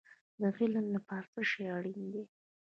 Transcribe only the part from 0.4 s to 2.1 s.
علم لپاره څه شی اړین